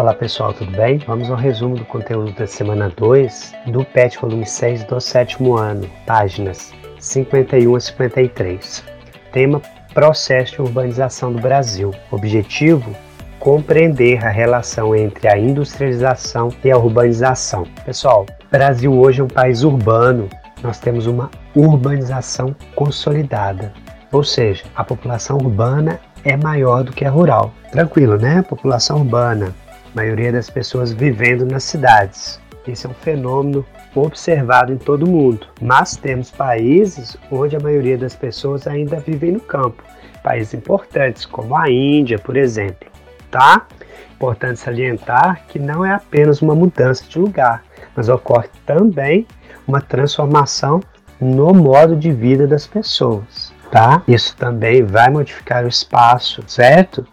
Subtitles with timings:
[0.00, 0.96] Olá pessoal, tudo bem?
[0.96, 5.86] Vamos ao resumo do conteúdo da semana 2 do PET volume 6 do sétimo ano,
[6.06, 8.82] páginas 51 a 53.
[9.30, 9.60] Tema
[9.92, 11.92] Processo de urbanização do Brasil.
[12.10, 12.96] Objetivo
[13.38, 17.66] compreender a relação entre a industrialização e a urbanização.
[17.84, 20.30] Pessoal, Brasil hoje é um país urbano,
[20.62, 23.70] nós temos uma urbanização consolidada,
[24.10, 27.52] ou seja, a população urbana é maior do que a rural.
[27.70, 28.40] Tranquilo, né?
[28.40, 29.54] População urbana,
[29.94, 32.40] maioria das pessoas vivendo nas cidades.
[32.66, 35.46] Esse é um fenômeno observado em todo o mundo.
[35.60, 39.82] Mas temos países onde a maioria das pessoas ainda vivem no campo.
[40.22, 42.90] Países importantes, como a Índia, por exemplo
[43.30, 43.66] tá?
[44.14, 47.62] Importante salientar que não é apenas uma mudança de lugar,
[47.94, 49.26] mas ocorre também
[49.66, 50.80] uma transformação
[51.20, 54.02] no modo de vida das pessoas, tá?
[54.08, 57.06] Isso também vai modificar o espaço, certo?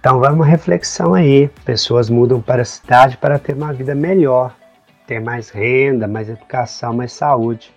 [0.00, 1.48] Então, vai uma reflexão aí.
[1.62, 4.56] Pessoas mudam para a cidade para ter uma vida melhor,
[5.06, 7.70] ter mais renda, mais educação, mais saúde.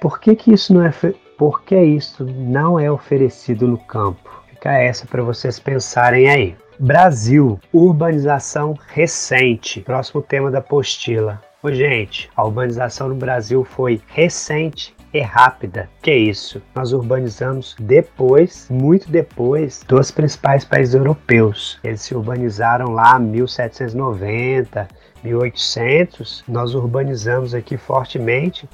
[0.00, 0.90] Por que, que isso não é
[1.38, 4.42] por que isso não é oferecido no campo?
[4.48, 6.56] Fica essa para vocês pensarem aí.
[6.80, 9.80] Brasil, urbanização recente.
[9.82, 11.40] Próximo tema da apostila.
[11.62, 15.88] Ô, gente, a urbanização no Brasil foi recente e rápida.
[16.02, 16.62] Que isso?
[16.74, 21.78] Nós urbanizamos depois, muito depois, dos principais países europeus.
[21.82, 24.88] Eles se urbanizaram lá em 1790,
[25.22, 26.44] 1800.
[26.48, 28.68] Nós urbanizamos aqui fortemente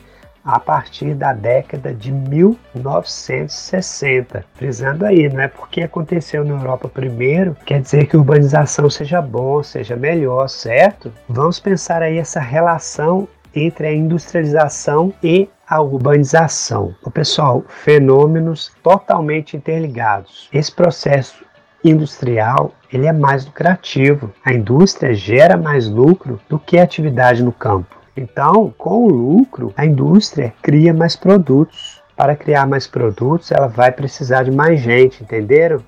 [0.46, 4.44] a partir da década de 1960.
[4.54, 9.60] Frisando aí, não é porque aconteceu na Europa primeiro, quer dizer que urbanização seja bom,
[9.64, 11.12] seja melhor, certo?
[11.28, 13.26] Vamos pensar aí essa relação
[13.56, 16.94] entre a industrialização e a urbanização.
[17.02, 20.48] O pessoal, fenômenos totalmente interligados.
[20.52, 21.44] Esse processo
[21.82, 24.32] industrial ele é mais lucrativo.
[24.44, 27.96] A indústria gera mais lucro do que a atividade no campo.
[28.16, 32.02] Então, com o lucro, a indústria cria mais produtos.
[32.16, 35.82] Para criar mais produtos, ela vai precisar de mais gente, entenderam?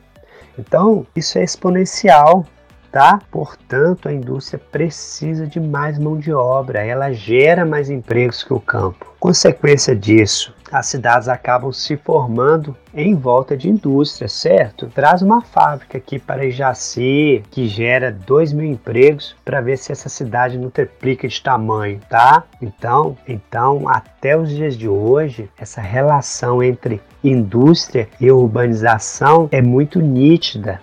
[0.59, 2.45] Então, isso é exponencial
[2.91, 3.21] tá?
[3.31, 8.61] Portanto, a indústria precisa de mais mão de obra, ela gera mais empregos que o
[8.61, 9.07] campo.
[9.19, 14.87] Consequência disso, as cidades acabam se formando em volta de indústria, certo?
[14.95, 20.09] Traz uma fábrica aqui para Ijaci que gera 2 mil empregos para ver se essa
[20.09, 22.45] cidade não triplica de tamanho, tá?
[22.63, 30.01] Então, então, até os dias de hoje, essa relação entre indústria e urbanização é muito
[30.01, 30.81] nítida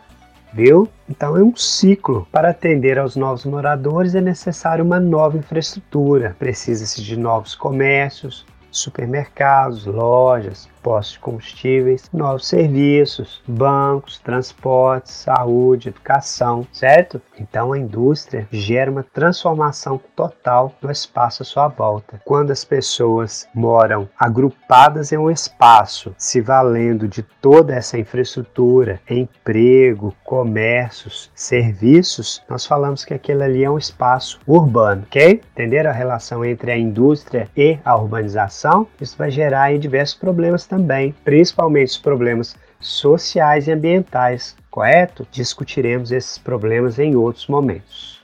[0.55, 0.87] viu?
[1.07, 2.27] Então é um ciclo.
[2.31, 6.35] Para atender aos novos moradores é necessário uma nova infraestrutura.
[6.39, 16.67] Precisa-se de novos comércios, supermercados, lojas, postos de combustíveis, novos serviços, bancos, transportes, saúde, educação,
[16.71, 17.19] certo?
[17.39, 22.21] Então a indústria gera uma transformação total no espaço à sua volta.
[22.23, 30.13] Quando as pessoas moram agrupadas em um espaço, se valendo de toda essa infraestrutura, emprego,
[30.23, 35.41] comércios, serviços, nós falamos que aquele ali é um espaço urbano, ok?
[35.53, 38.87] Entenderam a relação entre a indústria e a urbanização?
[39.01, 45.25] Isso vai gerar diversos problemas também também, principalmente os problemas sociais e ambientais, correto?
[45.31, 48.14] Discutiremos esses problemas em outros momentos.